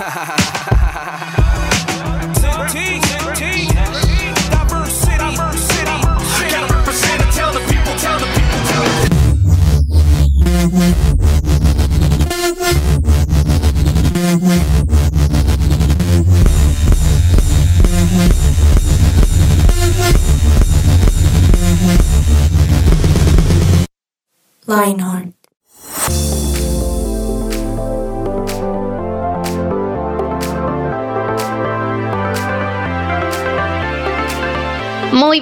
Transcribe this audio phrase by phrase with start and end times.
[0.00, 0.36] ha ha ha
[0.70, 0.79] ha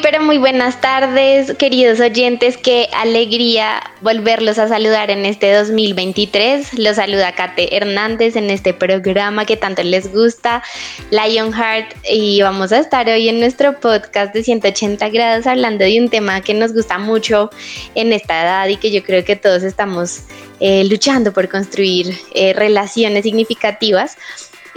[0.03, 2.57] Pero muy buenas tardes, queridos oyentes.
[2.57, 6.79] Qué alegría volverlos a saludar en este 2023.
[6.79, 10.63] Los saluda Kate Hernández en este programa que tanto les gusta,
[11.11, 11.95] Lionheart.
[12.11, 16.41] Y vamos a estar hoy en nuestro podcast de 180 grados hablando de un tema
[16.43, 17.51] que nos gusta mucho
[17.95, 20.23] en esta edad y que yo creo que todos estamos
[20.61, 24.17] eh, luchando por construir eh, relaciones significativas.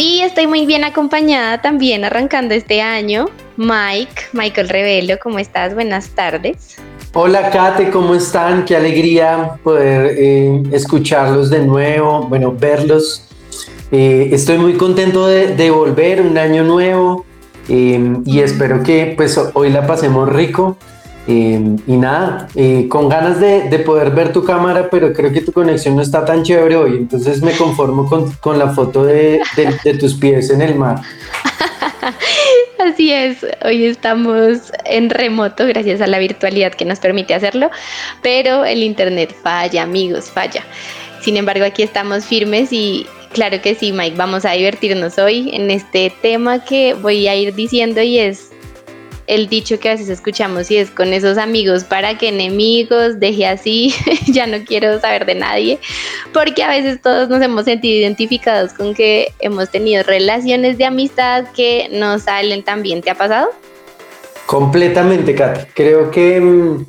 [0.04, 3.28] Y estoy muy bien acompañada también arrancando este año.
[3.56, 5.76] Mike, Michael Revelo, ¿cómo estás?
[5.76, 6.78] Buenas tardes.
[7.14, 8.66] Hola Kate, ¿cómo están?
[8.66, 13.28] Qué alegría poder eh, escucharlos de nuevo, bueno, verlos.
[13.92, 17.24] Eh, estoy muy contento de, volver, un año nuevo
[17.70, 20.78] eh, y espero que pues hoy la pasemos rico.
[21.28, 25.52] Em, y nada, eh, con ganas de, poder ver tu cámara, pero creo que tu
[25.52, 29.40] conexión no está tan chévere hoy, entonces me conformo con, la foto de,
[30.00, 31.00] tus pies en el mar.
[32.80, 37.70] Así es, hoy estamos en remoto gracias a la virtualidad que nos permite hacerlo,
[38.24, 40.64] pero el internet falla, amigos, falla.
[41.22, 45.70] Sin embargo, aquí estamos firmes y claro que sí, Mike, vamos a divertirnos hoy en
[45.70, 48.52] este tema que voy a ir diciendo y es
[49.32, 53.48] el dicho que a veces escuchamos y es con esos amigos para que enemigos, deje
[53.48, 53.96] así,
[54.28, 55.80] ya no quiero saber de nadie,
[56.34, 61.46] porque a veces todos nos hemos sentido identificados con que hemos tenido relaciones de amistad
[61.56, 63.02] que no salen tan bien.
[63.02, 63.52] ¿Te ha pasado?
[64.48, 65.70] Completamente, Kat.
[65.74, 66.86] Creo que mm,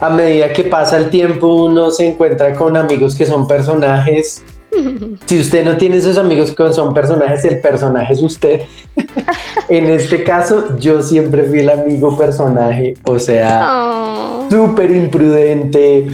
[0.00, 4.42] a medida que pasa el tiempo uno se encuentra con amigos que son personajes
[5.26, 8.62] si usted no tiene esos amigos que son personajes, el personaje es usted.
[9.68, 14.46] en este caso, yo siempre fui el amigo personaje, o sea, oh.
[14.50, 16.06] súper imprudente.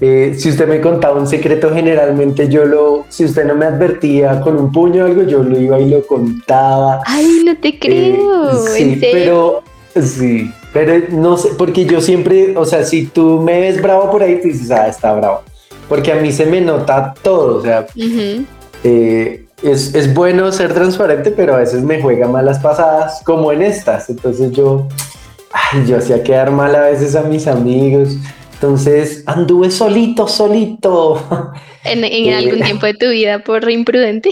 [0.00, 4.40] Eh, si usted me contaba un secreto, generalmente yo lo, si usted no me advertía
[4.40, 7.00] con un puño o algo, yo lo iba y lo contaba.
[7.06, 8.50] Ay, no te creo.
[8.50, 9.62] Eh, sí, pero
[9.94, 14.22] sí, pero no sé, porque yo siempre, o sea, si tú me ves bravo por
[14.22, 15.42] ahí, tú dices, ah, está bravo
[15.88, 17.86] porque a mí se me nota todo, o sea,
[18.84, 23.62] eh, es, es, bueno ser transparente, pero a veces me juega malas pasadas, como en
[23.62, 24.88] estas, entonces yo,
[25.52, 28.16] ay, yo hacía quedar mal a veces a mis amigos,
[28.54, 31.52] entonces anduve solito, solito.
[31.84, 34.30] ¿En, en algún eh, tiempo de tu vida por imprudente?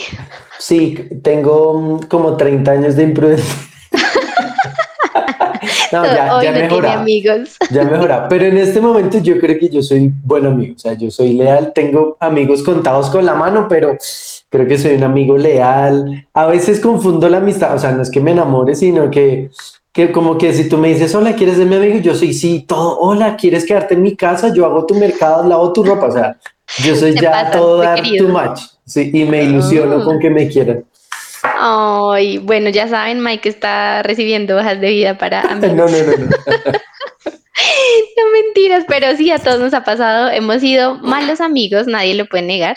[0.58, 3.54] Sí, tengo como 30 años de imprudencia.
[5.92, 7.56] No, ya, Hoy ya no amigos.
[7.70, 8.28] Ya mejora.
[8.28, 10.75] Pero en este momento yo creo que yo soy buen amigo.
[10.75, 11.72] O sea, yo soy leal.
[11.75, 13.97] Tengo amigos contados con la mano, pero
[14.48, 16.26] creo que soy un amigo leal.
[16.32, 17.75] A veces confundo la amistad.
[17.75, 19.50] O sea, no es que me enamore, sino que,
[19.92, 21.98] que como que si tú me dices, hola, ¿quieres ser mi amigo?
[21.98, 22.98] Yo soy sí, todo.
[22.98, 24.53] Hola, ¿quieres quedarte en mi casa?
[24.54, 26.06] Yo hago tu mercado, lavo tu ropa.
[26.06, 26.38] O sea,
[26.82, 28.60] yo soy ya todo dar too much.
[28.86, 30.04] Sí, y me ilusiono ah.
[30.04, 30.84] con que me quieran.
[32.12, 35.76] Ay, bueno, ya saben, Mike está recibiendo hojas de vida para amigos.
[35.76, 36.26] No, no, no, no.
[38.16, 40.30] no mentiras, pero sí, a todos nos ha pasado.
[40.30, 42.76] Hemos sido malos amigos, nadie lo puede negar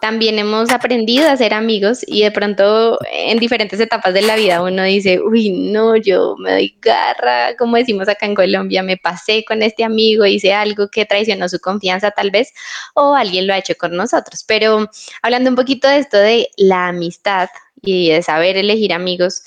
[0.00, 4.62] también hemos aprendido a ser amigos y de pronto en diferentes etapas de la vida
[4.62, 9.44] uno dice, uy, no, yo me doy garra, como decimos acá en Colombia, me pasé
[9.44, 12.52] con este amigo, hice algo que traicionó su confianza tal vez,
[12.94, 14.44] o alguien lo ha hecho con nosotros.
[14.46, 14.88] Pero
[15.22, 17.48] hablando un poquito de esto de la amistad
[17.82, 19.42] y de saber elegir amigos,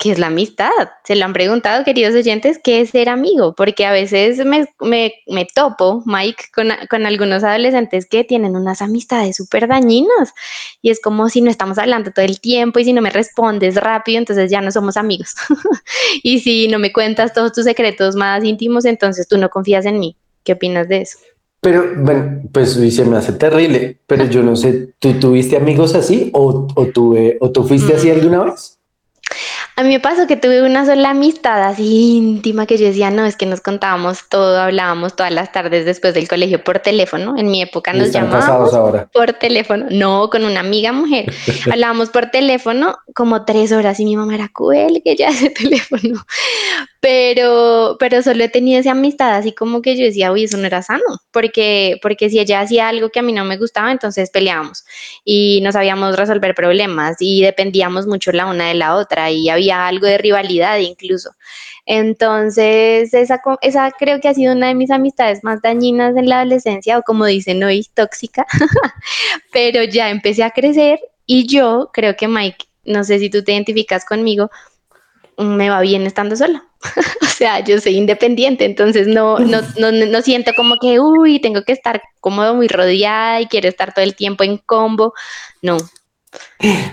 [0.00, 0.70] ¿qué es la amistad?
[1.04, 3.54] Se lo han preguntado, queridos oyentes, ¿qué es ser amigo?
[3.54, 9.36] Porque a veces me, me, topo, Mike, con, con, algunos adolescentes que tienen unas amistades
[9.36, 10.32] súper dañinas
[10.80, 13.76] y es como si no estamos hablando todo el tiempo y si no me respondes
[13.76, 15.34] rápido, entonces ya no somos amigos.
[16.22, 20.00] y si no me cuentas todos tus secretos más íntimos, entonces tú no confías en
[20.00, 20.16] mí.
[20.44, 21.18] ¿Qué opinas de eso?
[21.60, 26.30] Pero bueno, pues se me hace terrible, pero yo no sé, ¿tú tuviste amigos así
[26.32, 28.12] o, o, tuve, o tú fuiste así mm.
[28.12, 28.80] alguna vez?
[29.76, 33.24] A mí me pasó que tuve una sola amistad así íntima que yo decía, no,
[33.24, 37.34] es que nos contábamos todo, hablábamos todas las tardes después del colegio por teléfono.
[37.38, 38.72] En mi época nos llamábamos
[39.12, 39.86] por teléfono.
[39.90, 41.32] No, con una amiga mujer.
[41.72, 46.26] hablábamos por teléfono como tres horas y mi mamá era cruel que ya ese teléfono.
[47.00, 50.66] Pero, pero solo he tenido esa amistad así como que yo decía, uy, eso no
[50.66, 54.30] era sano, porque, porque si ella hacía algo que a mí no me gustaba, entonces
[54.30, 54.84] peleábamos
[55.24, 59.86] y no sabíamos resolver problemas y dependíamos mucho la una de la otra y había
[59.86, 61.30] algo de rivalidad incluso.
[61.86, 66.40] Entonces, esa, esa creo que ha sido una de mis amistades más dañinas en la
[66.40, 68.46] adolescencia, o como dicen hoy, tóxica,
[69.52, 73.52] pero ya empecé a crecer y yo creo que Mike, no sé si tú te
[73.52, 74.50] identificas conmigo,
[75.38, 76.69] me va bien estando sola.
[77.22, 81.62] o sea, yo soy independiente, entonces no, no, no, no, siento como que, uy, tengo
[81.62, 85.12] que estar cómodo, muy rodeada y quiero estar todo el tiempo en combo.
[85.62, 85.76] No,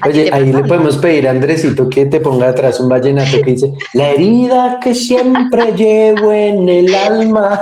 [0.05, 3.71] Oye, ahí le podemos pedir a Andresito que te ponga atrás un vallenato que dice
[3.93, 7.61] La herida que siempre llevo en el alma.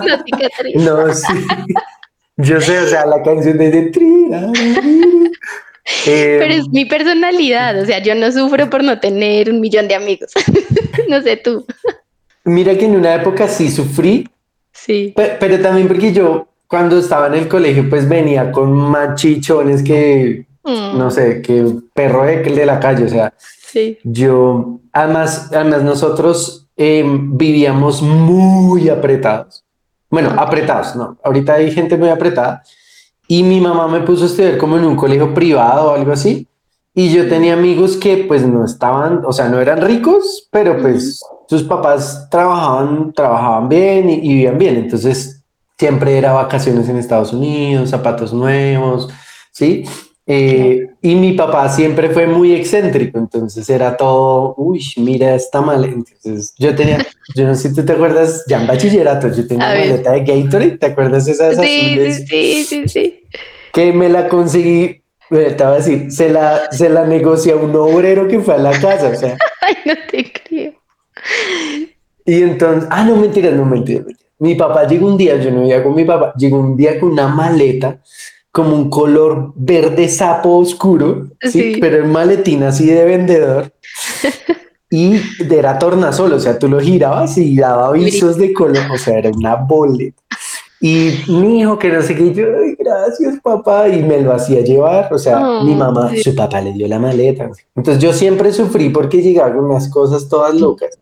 [0.75, 1.33] No, sí.
[2.37, 3.91] Yo sé, o sea, la canción de
[6.07, 9.87] eh, Pero es mi personalidad, o sea, yo no sufro por no tener un millón
[9.87, 10.31] de amigos.
[11.07, 11.65] no sé tú.
[12.45, 14.29] Mira que en una época sí sufrí.
[14.71, 15.13] Sí.
[15.15, 20.97] Pero, también porque yo cuando estaba en el colegio pues venía con machichones que Mm.
[20.97, 21.63] no sé, que
[21.93, 23.99] perro de, la calle, o sea, sí.
[24.03, 29.63] yo, además, además nosotros em, vivíamos muy apretados.
[30.09, 32.63] Bueno, apretados, no, ahorita hay gente muy apretada.
[33.27, 36.47] Y mi mamá me puso a estudiar como en un colegio privado o algo así.
[36.95, 41.21] Y yo tenía amigos que pues no estaban, o sea, no eran ricos, pero pues
[41.47, 44.75] sus papás trabajaban, trabajaban bien y, y vivían bien.
[44.77, 45.43] Entonces
[45.77, 49.09] siempre era vacaciones en Estados Unidos, zapatos nuevos,
[49.51, 49.85] ¿sí?
[50.27, 55.85] Eh, y mi papá siempre fue muy excéntrico, entonces era todo, uy, mira, está mal.
[55.85, 57.05] Entonces yo tenía,
[57.35, 60.23] yo no sé si tú te acuerdas, ya en bachillerato, yo tenía una maleta de
[60.23, 63.23] Gatorade, ¿te acuerdas esas sí, Sí, sí, sí.
[63.71, 68.27] Que me la conseguí, te voy a decir, se la, se la negocia un obrero
[68.27, 69.37] que fue a la casa, o sea.
[69.61, 70.73] Ay, no te creo.
[72.25, 74.29] Y entonces, ah, no, mentira, no, mentira, mentira.
[74.39, 77.11] Mi papá llegó un día, yo no iba con mi papá, llegó un día con
[77.11, 77.99] una maleta
[78.51, 81.77] como un color verde sapo oscuro, ¿sí?
[81.79, 83.71] pero en maletín así de vendedor.
[84.89, 85.19] y
[85.49, 89.29] era tornasol, o sea, tú lo girabas y daba avisos de color, o sea, era
[89.29, 90.21] una boleta.
[90.79, 92.45] Y mi hijo, que no sé qué, yo,
[92.77, 96.73] gracias papá, y me lo hacía llevar, o sea, mi oh, mamá, su papá le
[96.73, 97.49] dio la maleta.
[97.75, 100.97] Entonces yo siempre sufrí porque llegaban unas cosas todas locas.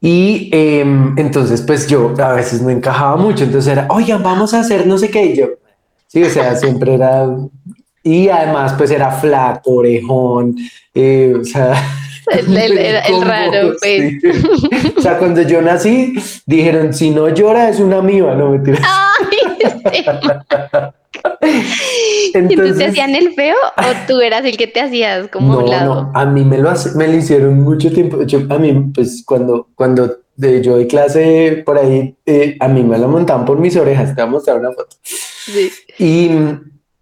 [0.00, 4.60] Y em, entonces, pues yo a veces no encajaba mucho, entonces era, oigan, vamos a
[4.60, 5.48] hacer no sé qué, y yo,
[6.08, 7.28] Sí, o sea, siempre era.
[8.02, 10.56] Y además, pues era flaco, orejón,
[10.94, 11.74] eh, o sea.
[12.30, 14.14] El, raro, pues.
[14.96, 16.14] O sea, cuando yo nací,
[16.46, 18.80] dijeron: si no llora, es una amiga, no me tiras.
[22.34, 25.58] Entonces, ¿Y te hacían el feo o tú eras el que te hacías como no,
[25.60, 25.94] un lado?
[25.94, 28.22] No, a mí me lo, me lo hicieron mucho tiempo.
[28.22, 32.82] Yo, a mí, pues cuando, cuando de, yo de clase por ahí, eh, a mí
[32.82, 34.14] me lo montaban por mis orejas.
[34.14, 34.96] Te voy a mostrar una foto.
[35.98, 36.30] Y,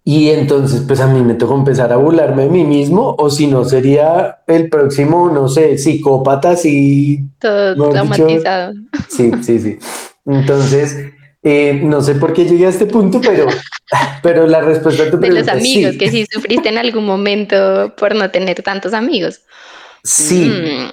[0.03, 3.47] y entonces, pues a mí me tocó empezar a burlarme de mí mismo, o si
[3.47, 7.25] no, sería el próximo, no sé, psicópata, así.
[7.39, 8.73] Todo traumatizado.
[9.09, 9.79] sí, sí, sí.
[10.25, 10.95] Entonces,
[11.43, 13.47] eh, no sé por qué llegué a este punto, pero,
[14.23, 15.53] pero la respuesta a tu pregunta.
[15.53, 19.41] De los amigos, que sí sufriste en algún momento por no tener tantos amigos.
[20.03, 20.49] Sí.
[20.49, 20.91] Mm.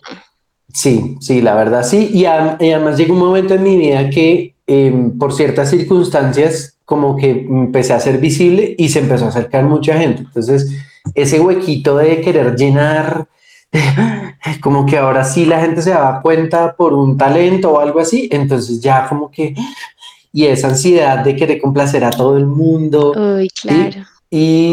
[0.73, 2.11] Sí, sí, la verdad sí.
[2.13, 7.31] Y, además llegó un momento en mi vida que em, por ciertas circunstancias como que
[7.31, 10.23] empecé a ser visible y se empezó a acercar mucha gente.
[10.23, 10.71] Entonces,
[11.15, 13.29] ese huequito de querer llenar,
[14.61, 18.29] como que ahora sí la gente se da cuenta por un talento o algo así,
[18.33, 19.55] entonces ya como que,
[20.35, 23.13] y esa ansiedad de querer complacer a todo el mundo.
[23.17, 24.03] Uy, claro.
[24.29, 24.73] Y,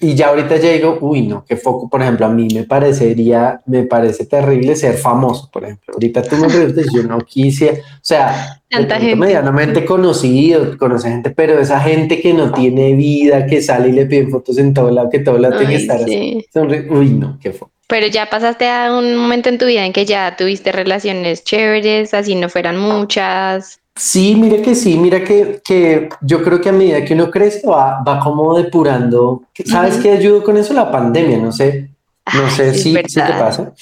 [0.00, 3.60] y, ya ahorita ya digo, uy, no, qué foco, por ejemplo, a mí me parecería,
[3.66, 5.94] me parece terrible ser famoso, por ejemplo.
[5.94, 9.14] Ahorita tú me preguntas, yo no quise, o sea, Tanta gente.
[9.14, 14.06] medianamente conocido, conoce gente, pero esa gente que no tiene vida, que sale y le
[14.06, 16.44] piden fotos en todo lado, que todo lado tiene que estar así.
[16.90, 17.70] Uy, no, qué foco.
[17.86, 22.12] Pero ya pasaste a un momento en tu vida en que ya tuviste relaciones chéveres,
[22.12, 23.78] así no fueran muchas.
[23.96, 27.66] Sí, mira que sí, mira que, que yo creo que a medida que uno crece
[27.66, 29.44] va, va como depurando.
[29.64, 30.74] ¿Sabes qué ayudó con eso?
[30.74, 31.90] La pandemia, no sé,
[32.34, 33.72] no sé si, si, te pasa.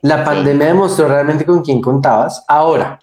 [0.00, 2.44] La pandemia demostró realmente con quién contabas.
[2.48, 2.98] Ahora,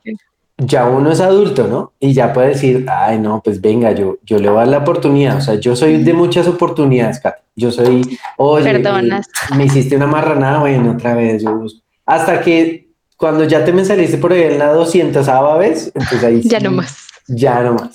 [0.57, 1.93] ya uno es adulto, ¿no?
[1.97, 4.77] Y ya puede decir, ay, no, pues venga, yo, yo le voy a dar la
[4.79, 5.37] oportunidad.
[5.37, 7.37] O sea, yo soy de muchas oportunidades, Kat.
[7.55, 9.21] Yo soy, oye, eh,
[9.55, 11.41] me hiciste una marranada, bueno, otra vez.
[11.41, 11.65] Yo,
[12.05, 12.88] hasta que
[13.19, 15.27] cuando ya te me saliste por ahí en la 200
[15.59, 17.05] vez, entonces ahí ya no más.
[17.27, 17.93] Ya no más.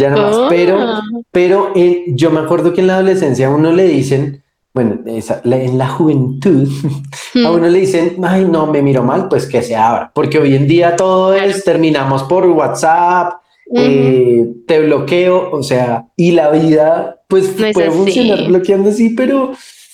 [0.00, 0.36] Ya no más.
[0.48, 1.02] Pero, ah.
[1.30, 5.78] pero eh, yo me acuerdo que en la adolescencia a uno le dicen, bueno, en
[5.78, 6.66] la juventud,
[7.34, 7.54] a hmm.
[7.54, 10.66] uno le dicen, ay, no, me miro mal, pues que se abra, porque hoy en
[10.66, 13.42] día todo es, terminamos por WhatsApp,
[13.74, 19.52] eh, te bloqueo, o sea, y la vida, pues puede funcionar bloqueando así, pero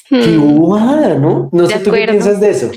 [0.09, 1.21] qué hmm.
[1.21, 1.49] ¿no?
[1.51, 2.71] No sé, ¿tú qué piensas de eso?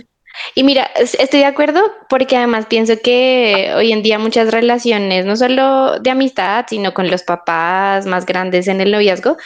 [0.56, 5.36] Y mira, estoy de acuerdo porque además pienso que hoy en día muchas relaciones, no
[5.36, 9.38] solo de amistad, sino con los papás más grandes en el noviazgo,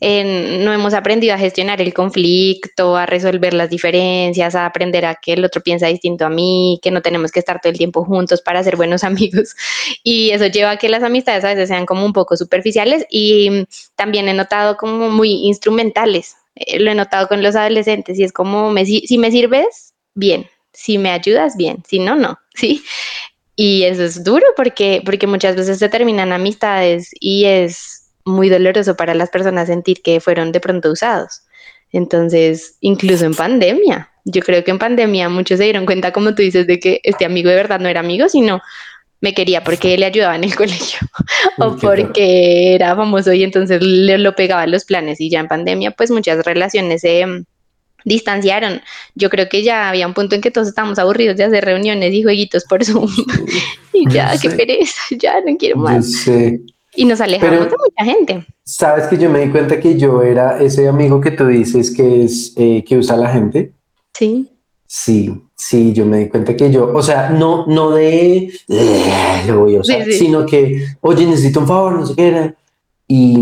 [0.00, 5.34] no hemos aprendido a gestionar el conflicto, a resolver las diferencias, a aprender a que
[5.34, 8.40] el otro piensa distinto a mí, que no tenemos que estar todo el tiempo juntos
[8.40, 9.54] para ser buenos amigos.
[10.02, 13.66] Y eso lleva a que las amistades a veces sean como un poco superficiales y
[13.94, 16.36] también he notado como muy instrumentales.
[16.54, 20.46] Eh, lo he notado con los adolescentes y es como, si me sirves, bien.
[20.72, 21.82] Si me ayudas, bien.
[21.86, 22.38] Si no, no.
[22.54, 22.82] Sí.
[23.56, 28.96] Y eso es duro porque, porque muchas veces se terminan amistades y es muy doloroso
[28.96, 31.42] para las personas sentir que fueron de pronto usados.
[31.92, 36.42] Entonces, incluso en pandemia, yo creo que en pandemia muchos se dieron cuenta, como tú
[36.42, 38.60] dices, de que este amigo de verdad no era amigo, sino
[39.20, 41.00] me quería porque le ayudaba en el colegio
[41.58, 45.20] o porque era famoso y entonces le lo pegaba los planes.
[45.20, 47.24] Y ya en pandemia, pues muchas relaciones se
[48.04, 48.80] distanciaron.
[49.14, 52.12] Yo creo que ya había un punto en que todos estábamos aburridos de hacer reuniones
[52.12, 53.08] y jueguitos por Zoom.
[53.92, 56.28] y ya, qué pereza, ya no quiero más.
[56.94, 58.46] Y nos alejamos de mucha gente.
[58.64, 62.24] Sabes que yo me di cuenta que yo era ese amigo que tú dices que
[62.24, 63.72] es eh, que usa la gente.
[64.12, 64.48] Sí.
[64.92, 68.52] Sí, sí, yo me di cuenta que yo, o sea, no, no de
[69.46, 72.54] lo voy a usar, sino que, oye, necesito un favor, no sé qué era.
[73.06, 73.38] Y,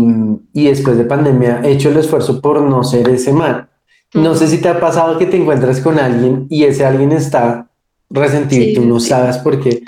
[0.53, 3.67] y después de pandemia he hecho el esfuerzo por no ser ese mal
[4.13, 7.69] no sé si te ha pasado que te encuentras con alguien y ese alguien está
[8.09, 9.83] resentido y tú no sabes por qué.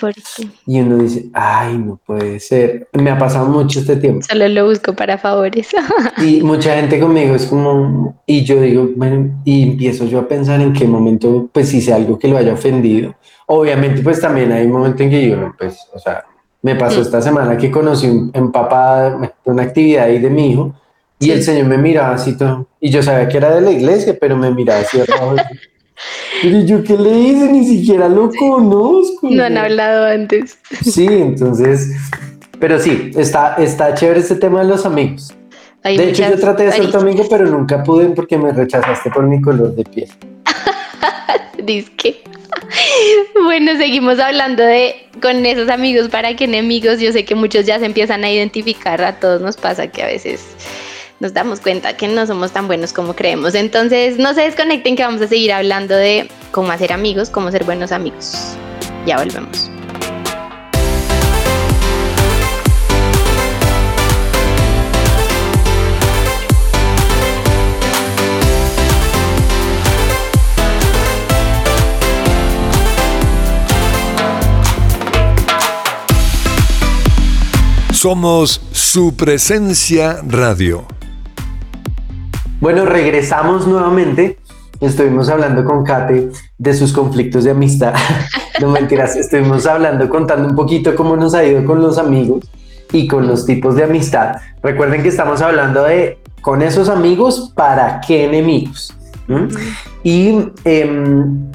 [0.68, 2.88] Y uno dice, ay, no puede ser.
[2.94, 4.26] Me ha pasado mucho este tiempo.
[4.28, 5.70] Solo lo busco para favores.
[6.18, 10.62] y mucha gente conmigo es como, y yo digo, bueno, y empiezo yo a pensar
[10.62, 13.16] en qué momento, pues hice algo que lo haya ofendido.
[13.48, 16.24] Obviamente, pues también hay un momento en que yo, pues, o sea,
[16.62, 20.76] me pasó esta semana que conocí un, papá, una actividad ahí de mi hijo
[21.22, 22.68] y el Señor me miraba así todo.
[22.80, 25.36] Y yo sabía que era de la iglesia, pero me miraba así abajo.
[26.42, 27.52] pero yo, ¿qué le hice?
[27.52, 29.30] Ni siquiera lo conozco.
[29.30, 30.58] No han hablado antes.
[30.84, 31.92] Sí, entonces.
[32.60, 35.34] Pero sí, está, está chévere este tema de los amigos.
[35.84, 39.28] de hecho, yo traté de ser tu amigo, pero nunca pude porque me rechazaste por
[39.28, 40.10] mi color de piel.
[41.64, 42.24] Disque.
[43.44, 47.00] Bueno, seguimos hablando de con esos amigos para que enemigos.
[47.00, 49.02] Yo sé que muchos ya se empiezan a identificar.
[49.04, 50.42] A todos nos pasa que a veces
[51.22, 53.54] nos damos cuenta que no somos tan buenos como creemos.
[53.54, 57.64] Entonces, no se desconecten que vamos a seguir hablando de cómo hacer amigos, cómo ser
[57.64, 58.58] buenos amigos.
[59.06, 59.70] Ya volvemos.
[77.94, 80.88] Somos su presencia radio.
[82.62, 84.38] Bueno, regresamos nuevamente.
[84.80, 87.96] Estuvimos hablando con Kate de sus conflictos de amistad.
[88.62, 92.46] no mentiras, estuvimos hablando, contando un poquito cómo nos ha ido con los amigos
[92.92, 94.36] y con los tipos de amistad.
[94.62, 98.96] Recuerden que estamos hablando de con esos amigos, ¿para qué enemigos?
[100.04, 101.52] Y em,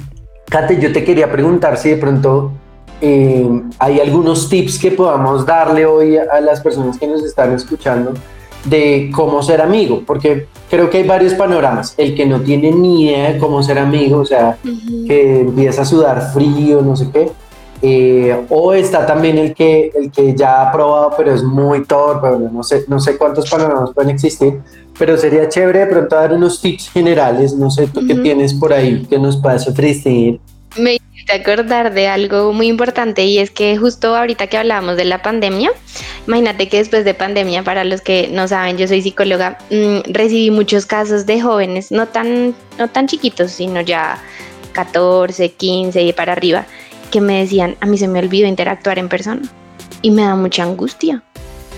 [0.49, 2.51] Kate, yo te quería preguntar si de pronto
[2.99, 8.13] em, hay algunos tips que podamos darle hoy a las personas que nos están escuchando
[8.65, 11.93] de cómo ser amigo, porque creo que hay varios panoramas.
[11.97, 14.57] El que no tiene ni idea de cómo ser amigo, o sea,
[15.07, 17.29] que empieza a sudar frío, no sé qué.
[17.81, 22.27] Eh, o está también el que, el que ya ha probado, pero es muy torpe,
[22.51, 24.61] no sé, no sé cuántos panoramas pueden existir,
[24.97, 28.73] pero sería chévere de pronto dar unos tips generales, no sé tú qué tienes por
[28.73, 30.39] ahí que nos puedas ofrecer.
[30.75, 30.97] Me
[31.35, 35.71] acordar de algo muy importante y es que justo ahorita que hablábamos de la pandemia,
[36.27, 40.51] imagínate que después de pandemia, para los que no saben, yo soy psicóloga, mm, recibí
[40.51, 44.17] muchos casos de jóvenes, no tan, no tan chiquitos, sino ya
[44.73, 46.65] 14, 15 y para arriba,
[47.11, 49.41] que me decían, a mí se me olvidó interactuar en persona
[50.01, 51.23] y me da mucha angustia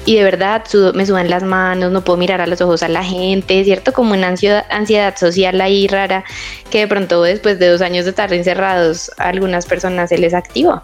[0.06, 0.64] y de verdad
[0.94, 3.94] me sudan las manos, no puedo mirar a los ojos a la gente, ¿cierto?
[3.94, 6.24] Como una ansiedad, ansiedad social ahí rara
[6.70, 10.34] que de pronto después de dos años de estar encerrados a algunas personas se les
[10.34, 10.84] activa.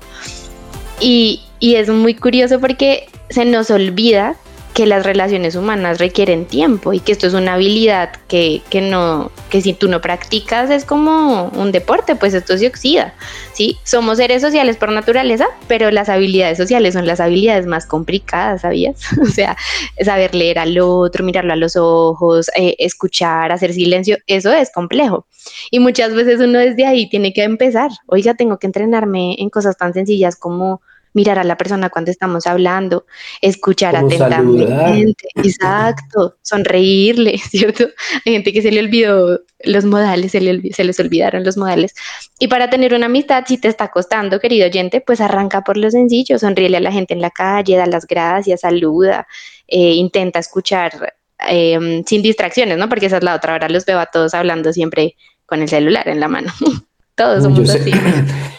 [1.00, 4.36] Y, y es muy curioso porque se nos olvida
[4.76, 9.32] que las relaciones humanas requieren tiempo y que esto es una habilidad que, que, no,
[9.50, 13.14] que si tú no practicas es como un deporte, pues esto se oxida,
[13.54, 13.78] ¿sí?
[13.86, 19.00] Somos seres sociales por naturaleza, pero las habilidades sociales son las habilidades más complicadas, ¿sabías?
[19.22, 19.56] o sea,
[20.04, 25.26] saber leer al otro, mirarlo a los ojos, eh, escuchar, hacer silencio, eso es complejo.
[25.72, 29.78] Y muchas veces uno desde ahí tiene que empezar, oiga, tengo que entrenarme en cosas
[29.78, 30.82] tan sencillas como
[31.16, 33.06] mirar a la persona cuando estamos hablando,
[33.42, 37.86] escuchar atentamente, exacto, sonreírle, ¿cierto?
[38.26, 41.96] Hay gente que se le olvidó los modales, se, les olvidaron los modales.
[42.38, 45.90] Y para tener una amistad, si te está costando, querido oyente, pues arranca por lo
[45.90, 49.26] sencillo, sonríele a la gente en la calle, da las gracias, saluda,
[49.68, 51.14] eh, intenta escuchar
[51.48, 52.90] em, sin distracciones, ¿no?
[52.90, 56.10] Porque esa es la otra, ahora los veo a todos hablando siempre con el celular
[56.10, 56.52] en la mano.
[57.16, 57.92] todos somos así.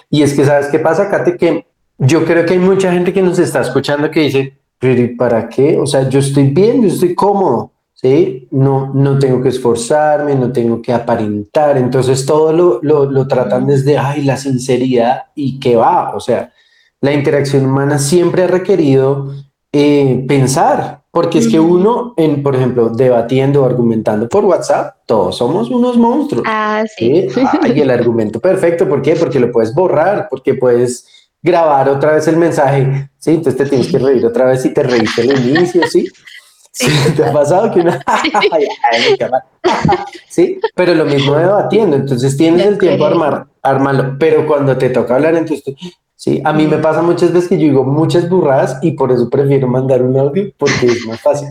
[0.08, 1.36] Y es que, ¿sabes qué pasa, Kate?
[1.36, 1.66] Que
[1.98, 5.78] yo creo que hay mucha gente que nos está escuchando que dice, pero para qué?
[5.78, 8.46] O sea, yo estoy bien, yo estoy cómodo, ¿sí?
[8.50, 11.78] No, no tengo que esforzarme, no tengo que aparentar.
[11.78, 16.14] Entonces todo lo, lo, lo tratan desde, ay, la sinceridad y qué va.
[16.14, 16.52] O sea,
[17.00, 19.32] la interacción humana siempre ha requerido
[19.72, 25.36] eh, pensar, porque es que uno, en, por ejemplo, debatiendo o argumentando por WhatsApp, todos
[25.36, 26.44] somos unos monstruos.
[26.46, 27.26] Ah, sí.
[27.74, 29.16] y el argumento perfecto, ¿por qué?
[29.16, 31.06] Porque lo puedes borrar, porque puedes
[31.42, 33.30] grabar otra vez el mensaje, ¿sí?
[33.32, 36.08] Entonces te tienes que reír otra vez y te reíste al inicio, ¿sí?
[36.72, 36.88] Sí.
[37.16, 38.04] ¿Te ha pasado que una...
[40.28, 44.90] sí, pero lo mismo debatiendo, entonces tienes el tiempo a armar, armarlo, pero cuando te
[44.90, 45.74] toca hablar, entonces,
[46.14, 49.30] sí, a mí me pasa muchas veces que yo digo muchas burradas y por eso
[49.30, 51.48] prefiero mandar un audio porque es más fácil,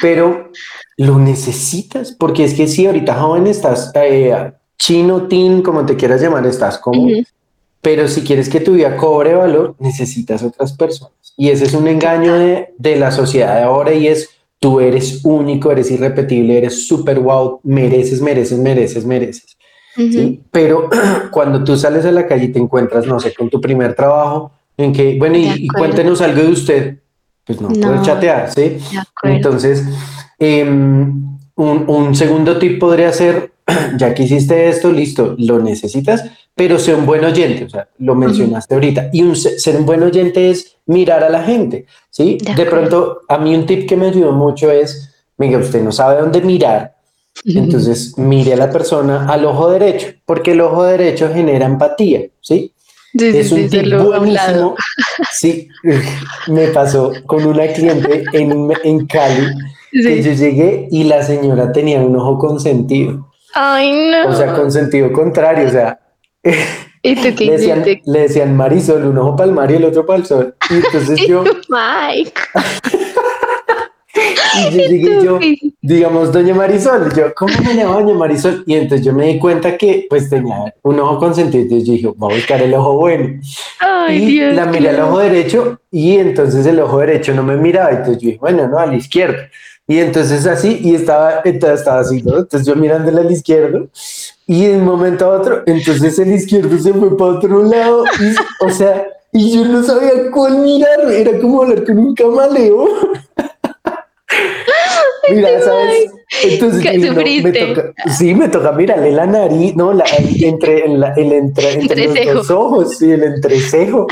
[0.00, 0.50] pero
[0.96, 6.20] lo necesitas, porque es que si ahorita joven estás eh, chino, teen, como te quieras
[6.20, 7.08] llamar, estás como
[7.86, 11.12] pero si quieres que tu vida cobre valor, necesitas otras personas.
[11.36, 14.28] Y ese es un engaño de, de la sociedad de ahora y es
[14.58, 19.56] tú eres único, eres irrepetible, eres súper wow, mereces, mereces, mereces, mereces.
[19.94, 20.42] ¿sí?
[20.50, 20.90] Pero
[21.30, 24.50] cuando tú sales a la calle y te encuentras, no sé, con tu primer trabajo,
[24.76, 26.98] en que, bueno, y, cuéntenos algo de usted,
[27.44, 27.86] pues no, no.
[27.86, 28.78] puedes chatear, ¿sí?
[29.22, 29.84] Entonces,
[30.40, 33.52] um, un, un segundo tip podría ser,
[33.96, 36.24] ya que hiciste esto, listo, lo necesitas,
[36.56, 39.10] pero sé un buen oyente, o sea, lo mencionaste ahorita.
[39.12, 42.38] Y un, ser un buen oyente es mirar a la gente, ¿sí?
[42.56, 46.18] De, pronto, a mí un tip que me ayudó mucho es, venga, usted no sabe
[46.18, 46.96] dónde mirar,
[47.44, 52.72] entonces mire a la persona al ojo derecho, porque el ojo derecho genera empatía, ¿sí?
[53.12, 54.74] es un tip buenísimo.
[55.32, 55.68] Sí,
[56.48, 59.46] me pasó con una cliente en, en Cali,
[59.90, 63.30] que yo llegué y la señora tenía un ojo consentido.
[63.54, 64.28] Ay, no.
[64.28, 65.98] O sea, con sentido contrario, o sea.
[67.02, 69.84] ¿Y tú qué le, decían, le decían Marisol, un ojo para el mar y el
[69.84, 70.54] otro para el sol.
[70.70, 71.44] Y entonces yo.
[71.68, 72.40] Mike.
[74.58, 75.38] y yo llegué yo,
[75.82, 78.64] digamos, doña Marisol, yo, ¿cómo me llamo doña Marisol?
[78.66, 82.08] Y entonces yo me di cuenta que pues tenía un ojo consentido, entonces yo dije,
[82.16, 83.40] voy a buscar el ojo bueno.
[83.78, 87.56] Ay, y Dios la miré al ojo derecho y entonces el ojo derecho no me
[87.56, 89.50] miraba, entonces yo dije, bueno, no, a la izquierda.
[89.88, 92.38] Y entonces así, y estaba, entonces estaba así, ¿no?
[92.38, 93.88] Entonces yo mirándole al izquierdo,
[94.46, 98.64] y de un momento a otro, entonces el izquierdo se fue para otro lado, y,
[98.64, 102.88] o sea, y yo no sabía cuál mirar, era como hablar con un camaleo.
[105.30, 106.10] Mira, ¿sabes?
[106.42, 111.32] Entonces, no, me toca, sí, me toca mirarle la nariz, no, la, entre, el, el
[111.32, 114.08] entre, entre los dos ojos, sí, el entrecejo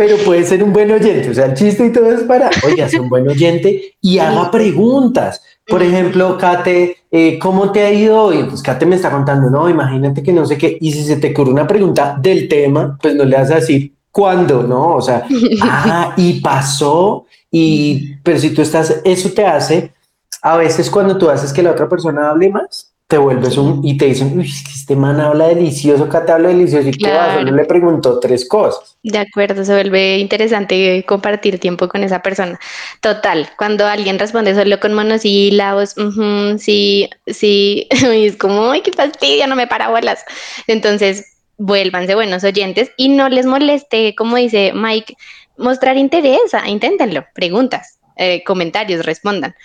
[0.00, 1.28] pero puede ser un buen oyente.
[1.28, 4.50] O sea, el chiste y todo es para, oye, ser un buen oyente y haga
[4.50, 5.42] preguntas.
[5.66, 8.44] Por ejemplo, Kate, eh, ¿cómo te ha ido hoy?
[8.44, 10.78] Pues Kate me está contando, no, imagínate que no sé qué.
[10.80, 13.92] Y si se te ocurre una pregunta del tema, pues no le vas a decir
[14.10, 14.94] cuándo, ¿no?
[14.94, 15.26] O sea,
[15.60, 17.26] ah, y pasó.
[17.50, 19.92] Y, pero si tú estás, eso te hace,
[20.40, 23.96] a veces cuando tú haces que la otra persona hable más, te vuelves un y
[23.98, 27.40] te dicen, uy, este man habla delicioso, te habla delicioso y claro.
[27.40, 28.96] Solo le preguntó tres cosas.
[29.02, 32.60] De acuerdo, se vuelve interesante compartir tiempo con esa persona.
[33.00, 39.48] Total, cuando alguien responde solo con monosílabos, uh sí, sí, es como, ay, qué fastidio,
[39.48, 40.24] no me para bolas.
[40.68, 45.16] Entonces, vuélvanse buenos oyentes y no les moleste, como dice Mike,
[45.58, 49.56] mostrar interés, ah, inténtenlo, preguntas, eh, comentarios, respondan.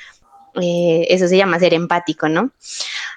[0.61, 2.51] Eh, eso se llama ser empático, ¿no?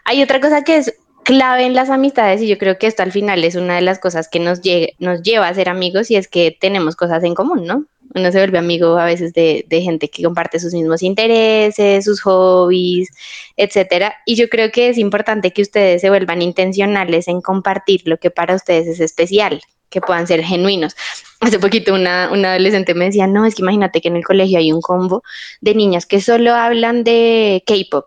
[0.04, 3.12] Hay otra cosa que es clave en las amistades y yo creo que esto al
[3.12, 4.60] final es una de las cosas que nos,
[4.98, 7.84] nos lleva a ser amigos y es que tenemos cosas en común, ¿no?
[8.14, 12.22] Uno se vuelve amigo a veces de, de, gente que comparte sus mismos intereses, sus
[12.22, 13.10] hobbies,
[13.56, 14.14] etcétera.
[14.24, 18.30] Y yo creo que es importante que ustedes se vuelvan intencionales en compartir lo que
[18.30, 20.96] para ustedes es especial, que puedan ser genuinos.
[21.40, 24.58] Hace poquito una, una, adolescente me decía, no, es que imagínate que en el colegio
[24.58, 25.22] hay un combo
[25.60, 28.06] de niñas que solo hablan de K-pop.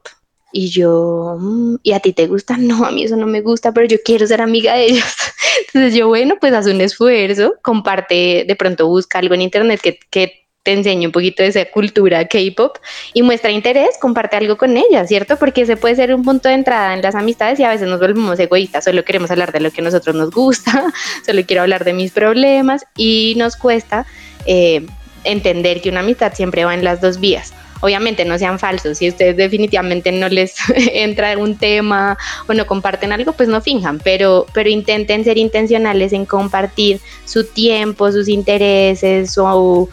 [0.54, 2.58] Y yo, mm, ¿y a ti te gusta?
[2.58, 5.06] No, a mí eso no me gusta, pero yo quiero ser amiga de ellos.
[5.67, 10.00] Entonces yo, bueno, pues haz un esfuerzo, comparte, de pronto busca algo en internet que,
[10.10, 12.78] que te enseñe un poquito de esa cultura K-pop
[13.13, 15.38] y muestra interés, comparte algo con ella, ¿cierto?
[15.38, 18.00] Porque ese puede ser un punto de entrada en las amistades y a veces nos
[18.00, 20.93] volvemos egoístas, solo queremos hablar de lo que a nosotros nos gusta,
[21.26, 24.06] solo quiero hablar de mis problemas y nos cuesta
[24.45, 24.86] eh,
[25.24, 27.54] entender que una amistad siempre va en las dos vías.
[27.84, 32.15] Obviamente no sean falsos, si ustedes definitivamente no les entra un tema
[32.47, 37.45] o no comparten algo, pues no finjan, pero, pero intenten ser intencionales en compartir su
[37.45, 39.89] tiempo, sus intereses, su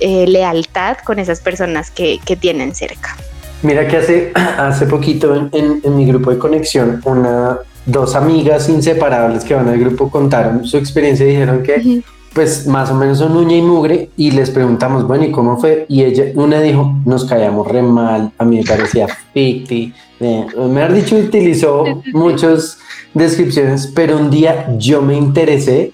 [0.00, 3.16] eh, lealtad con esas personas que, tienen cerca.
[3.62, 9.54] Mira que hace, hace poquito en, mi grupo de conexión, una, dos amigas inseparables que
[9.54, 13.56] van al grupo contaron su experiencia y dijeron que pues más o menos son uña
[13.56, 15.84] y mugre y les preguntamos, bueno, ¿y cómo fue?
[15.88, 20.82] Y ella, una dijo, nos callamos re mal, a mí me parecía ficti, eh, me
[20.82, 22.78] ha dicho, utilizó muchas
[23.14, 25.92] descripciones, pero un día yo me interesé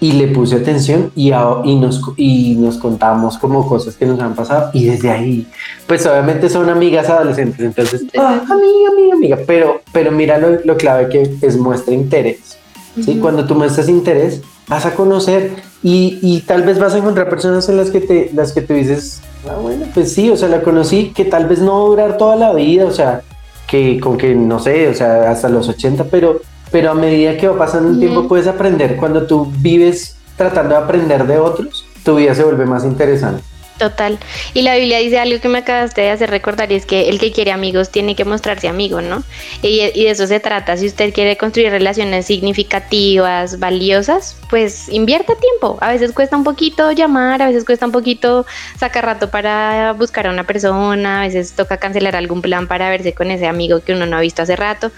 [0.00, 4.34] y le puse atención y, y, nos, y nos contamos como cosas que nos han
[4.34, 5.46] pasado y desde ahí,
[5.86, 10.76] pues obviamente son amigas adolescentes, entonces, ah, amiga, amiga, amiga, pero, pero mira lo, lo
[10.76, 12.58] clave que es muestra interés,
[13.02, 13.18] ¿sí?
[13.20, 17.68] Cuando tú muestras interés, vas a conocer y, y, tal vez vas a encontrar personas
[17.68, 20.62] en las que te, las que te dices, ah, bueno, pues sí, o sea, la
[20.62, 23.22] conocí, que tal vez no va a durar toda la vida, o sea,
[23.66, 27.48] que con que, no sé, o sea, hasta los 80, pero pero a medida que
[27.48, 28.96] va pasando el tiempo puedes aprender.
[28.96, 33.42] Cuando tú vives tratando de aprender de otros, tu vida se vuelve más interesante.
[33.78, 34.18] Total.
[34.54, 37.18] Y la Biblia dice algo que me acabaste de hacer recordar y es que el
[37.18, 39.22] que quiere amigos tiene que mostrarse amigo, ¿no?
[39.60, 40.78] Y, de eso se trata.
[40.78, 45.76] Si usted quiere construir relaciones significativas, valiosas, pues invierta tiempo.
[45.82, 48.46] A veces cuesta un poquito llamar, a veces cuesta un poquito
[48.78, 53.12] sacar rato para buscar a una persona, a veces toca cancelar algún plan para verse
[53.12, 54.90] con ese amigo que uno no ha visto hace rato,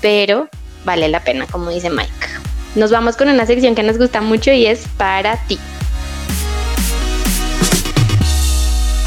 [0.00, 0.48] pero
[0.84, 2.12] vale la pena, como dice Mike.
[2.74, 5.58] Nos vamos con una sección que nos gusta mucho y es para ti.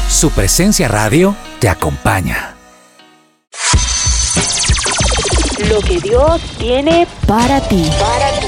[0.08, 2.54] Su presencia radio te acompaña.
[5.68, 7.90] Lo que Dios tiene para ti.
[8.00, 8.46] Para ti.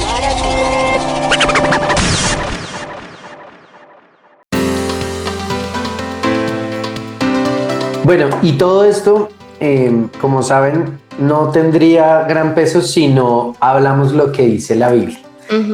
[8.05, 9.29] Bueno, y todo esto,
[9.61, 15.19] eh, como saben, no tendría gran peso si no hablamos lo que dice la Biblia.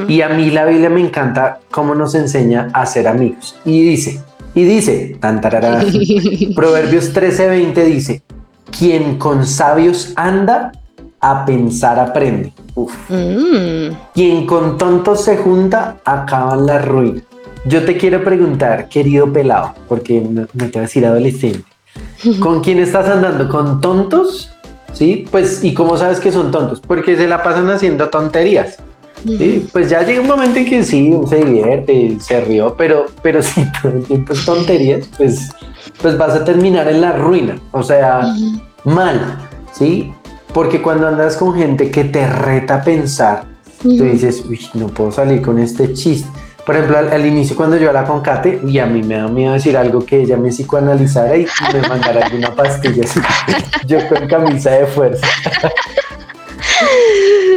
[0.08, 3.56] Y a mí la Biblia me encanta cómo nos enseña a ser amigos.
[3.66, 4.22] Y dice,
[4.54, 5.40] y dice, tan
[6.56, 8.22] Proverbios 13:20 dice,
[8.78, 10.72] quien con sabios anda,
[11.20, 12.52] a pensar aprende.
[13.08, 13.94] Mm.
[14.14, 17.22] Quien con tontos se junta, acaba en la ruina.
[17.64, 21.64] Yo te quiero preguntar, querido pelado, porque no, te vas a decir adolescente,
[22.40, 23.48] ¿con quién estás andando?
[23.48, 24.55] ¿Con tontos
[24.96, 25.26] ¿sí?
[25.30, 26.80] Pues, ¿y cómo sabes que son tontos?
[26.80, 28.78] Porque se la pasan haciendo tonterías.
[29.24, 29.68] ¿sí?
[29.72, 33.64] Pues ya llega un momento en que sí, se divierte, se rió, pero, pero si
[33.82, 35.50] todo el tiempo es tonterías, pues,
[36.00, 38.34] pues vas a terminar en la ruina, o sea,
[38.84, 39.38] mal,
[39.72, 40.12] ¿sí?
[40.52, 43.44] Porque cuando andas con gente que te reta a pensar,
[43.82, 46.30] tú dices, uy, no puedo salir con este chiste
[46.66, 49.52] por ejemplo, al, inicio cuando yo la con Kate, y a mí me da miedo
[49.52, 53.20] decir algo que ella me psicoanalizara y me mandara alguna pastilla así,
[53.86, 55.24] yo con camisa de fuerza.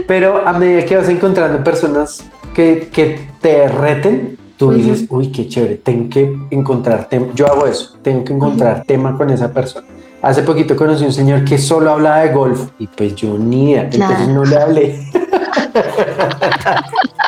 [0.07, 5.47] Pero a medida que vas encontrando personas que, que te reten, tú dices, uy, qué
[5.47, 7.29] chévere, tengo que encontrar tema.
[7.33, 9.87] Yo hago eso, tengo que encontrar tema con esa persona.
[10.21, 13.89] Hace poquito conocí un señor que solo hablaba de golf y pues yo ni idea,
[13.91, 14.99] entonces no le hablé.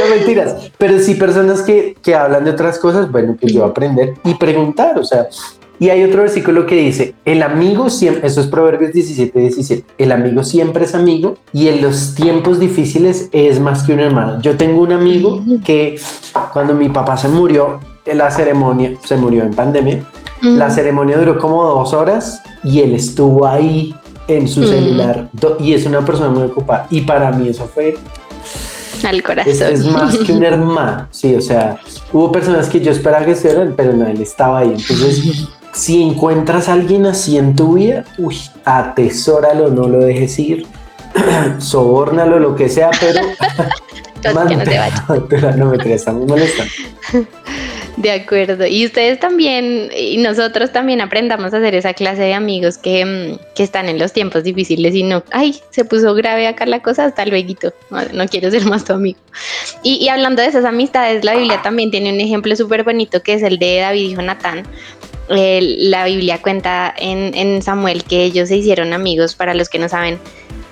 [0.00, 4.14] no mentiras, pero sí personas que, que hablan de otras cosas, bueno, pues yo aprender
[4.24, 5.28] y preguntar, o sea,
[5.80, 10.12] y hay otro versículo que dice, el amigo siempre, eso es Proverbios 17, 17, el
[10.12, 14.42] amigo siempre es amigo y en los tiempos difíciles es más que un hermano.
[14.42, 15.98] Yo tengo un amigo que
[16.52, 20.04] cuando mi papá se murió, en la ceremonia, se murió en pandemia,
[20.42, 23.94] la ceremonia duró como dos horas y él estuvo ahí
[24.28, 26.86] en su celular y es una persona muy ocupada.
[26.90, 27.96] Y para mí eso fue
[29.08, 29.52] al corazón.
[29.52, 31.78] Es, más que un hermano, sí, o sea,
[32.12, 34.74] hubo personas que yo esperaba que estuvieran, pero no, él estaba ahí.
[34.76, 40.66] Entonces, si encuentras a alguien así en tu vida, uy, atesóralo, no lo dejes ir,
[41.58, 43.20] sobórnalo, lo que sea, pero
[44.22, 46.72] que no te no me creas, está muy molestando.
[48.00, 48.66] De acuerdo.
[48.66, 53.54] Y ustedes también, y nosotros también aprendamos a hacer esa clase de amigos que, mm,
[53.54, 57.04] que están en los tiempos difíciles y no, ay, se puso grave acá la cosa,
[57.04, 59.18] hasta luego, no, no quiero ser más tu amigo.
[59.82, 63.34] Y, y, hablando de esas amistades, la Biblia también tiene un ejemplo súper bonito que
[63.34, 64.62] es el de David y Jonatán.
[65.28, 69.90] la Biblia cuenta en, en Samuel que ellos se hicieron amigos, para los que no
[69.90, 70.18] saben,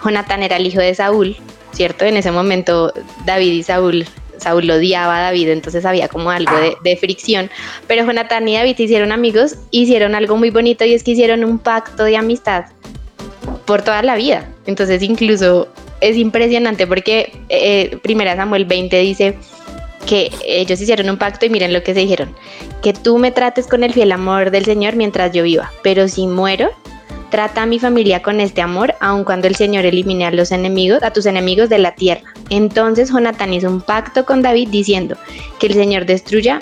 [0.02, 1.36] Jonatán era el hijo de Saúl,
[1.72, 2.06] ¿cierto?
[2.06, 2.90] En ese momento
[3.26, 4.06] David y Saúl
[4.40, 7.50] Saúl odiaba a David, entonces había como algo de, fricción.
[7.86, 11.58] Pero Jonathan y David hicieron amigos, hicieron algo muy bonito y es que hicieron un
[11.58, 12.66] pacto de amistad
[13.66, 14.48] por toda la vida.
[14.66, 15.68] Entonces incluso
[16.00, 19.36] es impresionante porque eh, Primera Samuel 20 dice
[20.06, 22.34] que ellos hicieron un pacto y miren lo que se dijeron,
[22.82, 26.26] que tú me trates con el fiel amor del Señor mientras yo viva, pero si
[26.26, 26.70] muero,
[27.30, 31.02] Trata a mi familia con este amor, aun cuando el Señor elimine a los enemigos,
[31.02, 32.22] a tus enemigos de la tierra.
[32.48, 35.16] Entonces Jonatán hizo un pacto con David diciendo
[35.58, 36.60] que el Señor destruya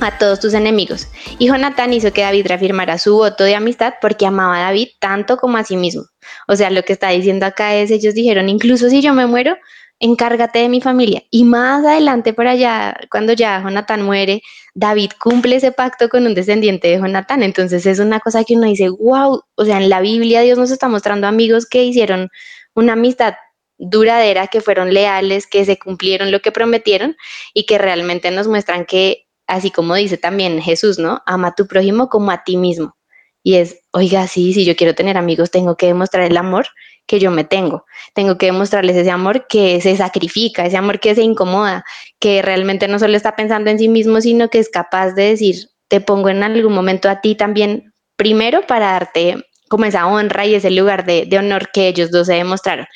[0.00, 1.08] a todos tus enemigos.
[1.38, 5.36] Y Jonatán hizo que David reafirmara su voto de amistad porque amaba a David tanto
[5.36, 6.04] como a sí mismo.
[6.46, 9.56] O sea, lo que está diciendo acá es, ellos dijeron, incluso si yo me muero,
[9.98, 11.22] encárgate de mi familia.
[11.30, 14.42] Y más adelante por allá, cuando ya Jonatán muere,
[14.78, 17.42] David cumple ese pacto con un descendiente de Jonatán.
[17.42, 20.70] Entonces es una cosa que uno dice, wow, o sea, en la Biblia Dios nos
[20.70, 22.28] está mostrando amigos que hicieron
[22.74, 23.34] una amistad
[23.76, 27.16] duradera, que fueron leales, que se cumplieron lo que prometieron
[27.54, 31.22] y que realmente nos muestran que, así como dice también Jesús, ¿no?
[31.26, 32.96] Ama a tu prójimo como a ti mismo.
[33.42, 36.68] Y es, oiga, sí, si yo quiero tener amigos, tengo que demostrar el amor
[37.08, 37.86] que yo me tengo.
[38.12, 41.84] Tengo que demostrarles ese amor que se sacrifica, ese amor que se incomoda,
[42.20, 45.70] que realmente no solo está pensando en sí mismo, sino que es capaz de decir,
[45.88, 49.36] te pongo en algún momento a ti también primero para darte
[49.68, 52.86] como esa honra y ese lugar de, honor que ellos dos se demostraron.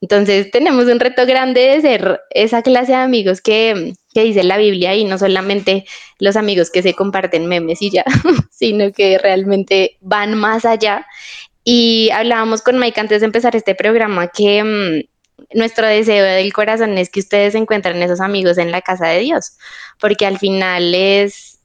[0.00, 4.58] Entonces tenemos un reto grande de ser esa clase de amigos que, que, dice la
[4.58, 5.86] Biblia y no solamente
[6.18, 8.04] los amigos que se comparten memes y ya,
[8.50, 11.06] sino que realmente van más allá
[11.64, 16.98] y hablábamos con Mike antes de empezar este programa que mm, nuestro deseo del corazón
[16.98, 19.56] es que ustedes encuentren esos amigos en la casa de Dios,
[19.98, 21.58] porque al final es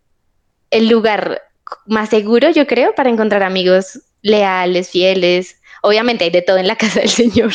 [0.71, 1.41] el lugar
[1.85, 5.59] más seguro, yo creo, para encontrar amigos leales, fieles.
[5.81, 7.51] Obviamente hay de todo en la casa del Señor.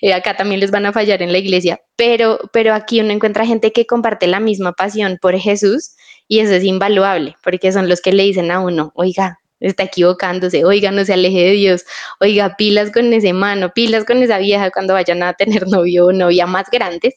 [0.00, 3.46] Eh, acá también les van a fallar en la iglesia, pero, pero aquí uno encuentra
[3.46, 5.96] gente que comparte la misma pasión por Jesús
[6.28, 10.64] y eso es invaluable, porque son los que le dicen a uno, oiga, está equivocándose,
[10.64, 11.84] oiga, no se aleje de Dios,
[12.18, 16.12] oiga, pilas con ese mano, pilas con esa vieja cuando vayan a tener novio o
[16.12, 17.14] novia más grandes.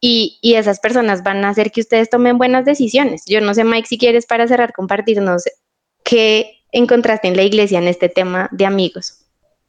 [0.00, 3.22] Y, y, esas personas van a hacer que ustedes tomen buenas decisiones.
[3.26, 5.44] Yo no sé, Mike, si quieres para cerrar, compartirnos
[6.02, 9.20] qué encontraste en la iglesia en este tema de amigos.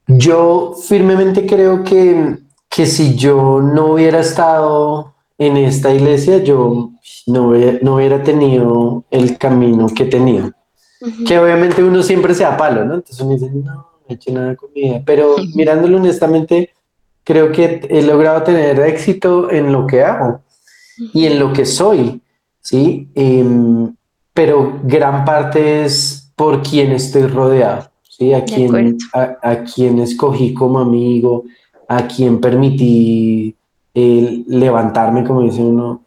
[0.08, 2.38] Yo firmemente creo que,
[2.69, 6.91] que si yo no hubiera estado en esta iglesia, yo
[7.28, 7.51] no
[7.82, 10.06] no hubiera tenido el camino que
[11.28, 12.96] que obviamente uno siempre se da palo, ¿no?
[12.96, 15.02] Entonces uno dice, no, no he hecho nada de comida.
[15.06, 16.72] Pero mirándolo honestamente,
[17.24, 20.41] creo que he logrado tener éxito en lo que hago
[21.13, 22.22] y en lo que soy,
[22.62, 23.10] ¿sí?
[23.15, 23.94] Em,
[24.34, 28.34] pero gran parte es por quien estoy rodeado, ¿sí?
[28.34, 31.44] A quien, a, quien escogí como amigo,
[31.88, 33.56] a quien permití
[33.94, 36.02] eh, levantarme, como dice uno.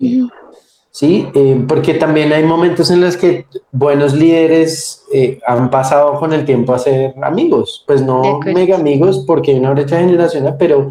[0.99, 1.29] ¿Sí?
[1.33, 6.45] Eh, porque también hay momentos en los que buenos líderes eh, han pasado con el
[6.45, 10.89] tiempo a ser amigos, pues no mega amigos porque hay una brecha generacional, pero,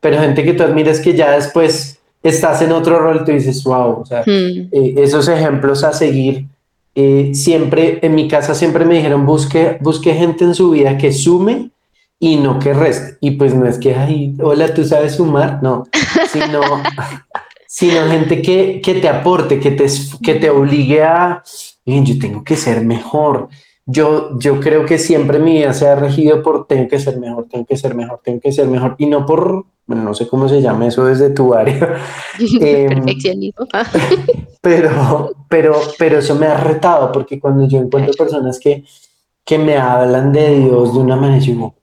[0.00, 4.00] pero gente que tú admiras que ya después estás en otro rol, tú dices, wow,
[4.00, 4.70] o sea, hmm.
[4.72, 6.46] eh, esos ejemplos a seguir.
[7.34, 11.70] siempre, en mi casa siempre me dijeron, busque, busque gente en su vida que sume
[12.18, 13.18] y no que reste.
[13.20, 15.84] Y pues no es que, ay, hola, tú sabes sumar, no,
[16.32, 16.62] sino
[17.72, 19.86] sino gente que, que te aporte, que te,
[20.20, 21.44] que te obligue a,
[21.86, 23.48] yo tengo que ser mejor.
[23.86, 27.46] Yo, yo creo que siempre mi vida se ha regido por tengo que ser mejor,
[27.48, 30.48] tengo que ser mejor, tengo que ser mejor, y no por, bueno, no sé cómo
[30.48, 31.96] se llama eso desde tu área.
[32.40, 33.68] Em, Perfeccionismo.
[34.60, 38.82] pero, pero, pero eso me ha retado, porque cuando yo encuentro personas que,
[39.44, 41.74] que me hablan de Dios de una manera, yo digo,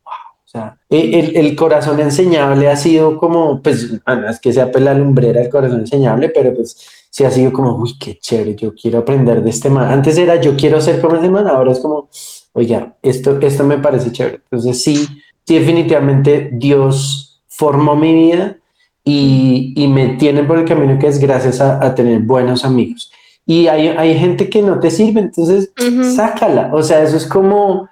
[0.57, 3.91] sea, e, el, el, corazón enseñable ha sido como, pues,
[4.29, 6.77] es que sea pues la lumbrera el corazón enseñable, pero pues
[7.09, 9.91] sí ha sido como, uy, qué chévere, yo quiero aprender de este man.
[9.91, 12.09] Antes era yo quiero ser como ese man, ahora es como,
[12.53, 14.41] oiga, esto, esto me parece chévere.
[14.51, 15.07] Entonces sí,
[15.45, 18.57] sí, definitivamente Dios formó mi vida
[19.03, 23.11] y, y me tiene por el camino que es gracias a, a tener buenos amigos.
[23.49, 25.71] Y hay, hay, gente que no te sirve, entonces
[26.15, 26.69] sácala.
[26.73, 27.87] O sea, eso es como,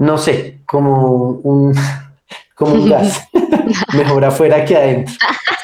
[0.00, 1.74] no sé, como un,
[2.56, 3.28] como un gas.
[3.94, 5.14] Mejor afuera que adentro.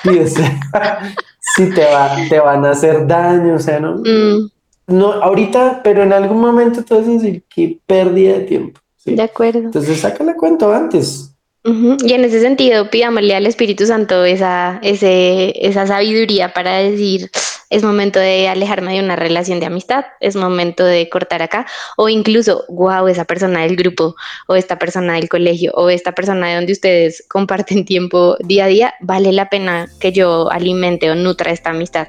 [0.03, 3.97] Sí, o sea, sí te, va, te van a hacer daño, o sea, ¿no?
[3.97, 4.51] Mm,
[4.89, 8.81] No, ahorita, pero en algún momento te vas a decir qué pérdida de tiempo.
[8.97, 9.15] ¿sí?
[9.15, 9.61] de acuerdo.
[9.61, 11.35] Entonces sácala cuento antes.
[11.67, 17.29] Y en ese sentido, pidámosle al Espíritu Santo esa, ese, esa sabiduría para decir,
[17.71, 22.09] es momento de alejarme de una relación de amistad, es momento de cortar acá, o
[22.09, 24.15] incluso, wow, esa persona del grupo,
[24.47, 28.69] o esta persona del colegio, o esta persona de donde ustedes comparten tiempo día a
[28.69, 32.07] día, vale la pena que yo alimente o nutra esta amistad.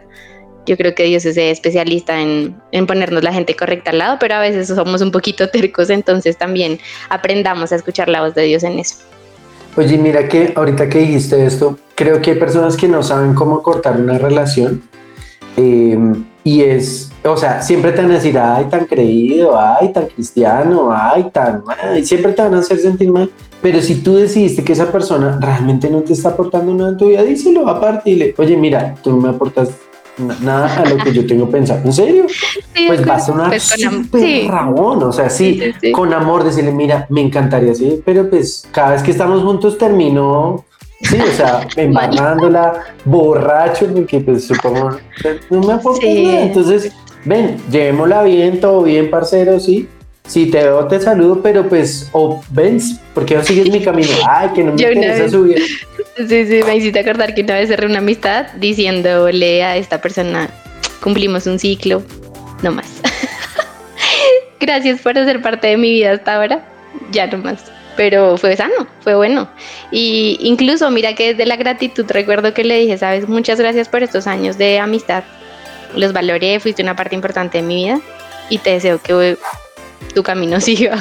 [0.67, 4.36] Yo creo que Dios es especialista en, en ponernos la gente correcta al lado, pero
[4.36, 8.63] a veces somos un poquito tercos, entonces también aprendamos a escuchar la voz de Dios
[8.63, 9.07] en eso.
[9.78, 13.62] Oye, mira que ahorita que dijiste esto, creo que hay personas que no saben cómo
[13.62, 14.82] cortar una relación.
[15.56, 15.98] eh,
[16.44, 20.90] y es, o sea, siempre te van a decir, ay, tan creído, ay, tan cristiano,
[20.92, 23.30] ay, tan, ay, siempre te van a hacer sentir mal.
[23.62, 27.08] Pero si tú decidiste que esa persona realmente no te está aportando nada en tu
[27.08, 29.72] vida, díselo aparte y dile, oye, mira, tú no me aportas
[30.18, 31.82] nada a lo que yo tengo pensado.
[31.84, 32.26] ¿En serio?
[32.88, 34.48] Pues va a sonar Pues súper sí.
[34.48, 35.62] rabón, o sea, sí,
[35.94, 40.66] con amor decirle, mira, me encantaría, sí, pero pues cada vez que estamos juntos termino,
[41.02, 44.98] sí, o sea, embarrándola, borracho, porque pues supongo,
[45.50, 46.42] no me nada.
[46.42, 46.92] Entonces,
[47.26, 49.88] ven, llevémosla bien, todo bien, parcero, sí.
[50.28, 52.80] Si te veo, te saludo, pero pues, o ven,
[53.13, 54.10] porque no sigues mi camino.
[54.30, 55.62] Ay, que no me Yo interesa vez- su vida.
[56.18, 60.50] Sí, sí, me hiciste acordar que una vez cerré una amistad diciéndole a esta persona,
[61.00, 62.02] cumplimos un ciclo,
[62.63, 62.88] no más.
[64.60, 66.66] Gracias por ser parte de mi vida hasta ahora,
[67.12, 67.63] ya no más.
[67.96, 69.48] Pero fue sano, fue bueno.
[69.92, 74.02] Y incluso, mira que desde la gratitud recuerdo que le dije, sabes, muchas gracias por
[74.02, 75.24] estos años de amistad.
[75.96, 78.00] Los valoré, fuiste una parte importante de mi vida
[78.50, 79.38] y te deseo que
[80.18, 80.98] tu camino siga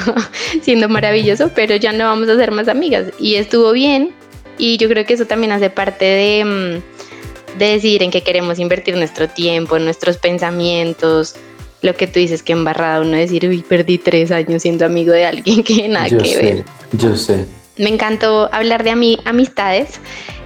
[0.61, 3.07] siendo maravilloso, pero ya no vamos a ser más amigas.
[3.19, 4.11] Y estuvo bien,
[4.59, 8.59] y yo creo que eso también hace parte de, mm, de decidir en qué queremos
[8.59, 11.33] invertir nuestro tiempo, nuestros pensamientos.
[11.81, 15.25] Lo que tú dices que embarrada uno decir, uy, perdí tres años siendo amigo de
[15.25, 16.65] alguien que nada Yo que sé, ver.
[16.91, 17.45] yo sé.
[17.77, 19.99] Me encantó hablar de ami- amistades.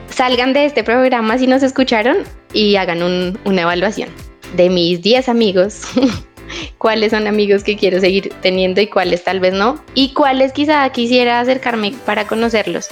[0.10, 2.18] Salgan de este programa si nos escucharon
[2.54, 4.10] y hagan un- una evaluación
[4.56, 5.82] de mis 10 amigos.
[6.78, 9.84] cuáles son amigos que quiero seguir teniendo y cuáles tal vez no.
[9.94, 12.88] Y cuáles quizá quisiera acercarme para conocerlos.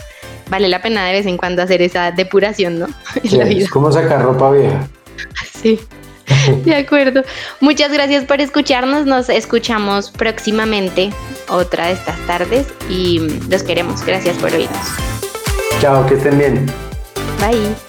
[0.50, 2.88] Vale la pena de vez en cuando hacer esa depuración, ¿no?
[3.24, 3.63] La Sí, vida.
[3.63, 4.88] es como sacar ropa vieja.
[5.62, 5.80] Sí.
[6.63, 7.24] De acuerdo.
[7.60, 9.06] Muchas gracias por escucharnos.
[9.06, 11.12] Nos escuchamos próximamente
[11.50, 13.19] otra de estas tardes y
[13.50, 14.04] los queremos.
[14.06, 14.80] Gracias por oírnos.
[15.82, 16.65] Chao, que estén bien.
[17.39, 17.88] Bye.